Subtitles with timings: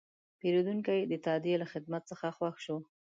[0.39, 2.77] پیرودونکی د تادیې له خدمت څخه خوښ شو.